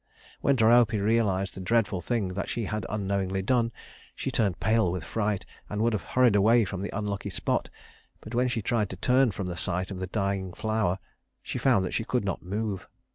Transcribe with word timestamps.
When 0.39 0.55
Dryope 0.55 0.93
realized 0.99 1.53
the 1.53 1.59
dreadful 1.61 2.01
thing 2.01 2.29
that 2.29 2.49
she 2.49 2.65
had 2.65 2.87
unknowingly 2.89 3.43
done, 3.43 3.71
she 4.15 4.31
turned 4.31 4.59
pale 4.59 4.91
with 4.91 5.03
fright, 5.03 5.45
and 5.69 5.79
would 5.83 5.93
have 5.93 6.01
hurried 6.01 6.35
away 6.35 6.65
from 6.65 6.81
the 6.81 6.89
unlucky 6.91 7.29
spot; 7.29 7.69
but 8.19 8.33
when 8.33 8.47
she 8.47 8.63
tried 8.63 8.89
to 8.89 8.95
turn 8.95 9.29
from 9.29 9.45
the 9.45 9.55
sight 9.55 9.91
of 9.91 9.99
the 9.99 10.07
dying 10.07 10.53
flower, 10.53 10.97
she 11.43 11.59
found 11.59 11.85
that 11.85 11.93
she 11.93 12.03
could 12.03 12.25
not 12.25 12.41
move. 12.41 12.87